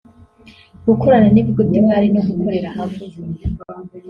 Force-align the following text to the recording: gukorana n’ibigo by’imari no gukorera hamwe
gukorana 0.87 1.27
n’ibigo 1.31 1.61
by’imari 1.67 2.07
no 2.15 2.21
gukorera 2.27 2.69
hamwe 2.77 3.01